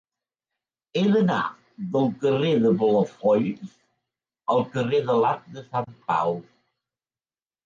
[0.93, 1.41] He d'anar
[1.95, 3.75] del carrer de Palafolls
[4.55, 6.35] al carrer de l'Arc de Sant Pau.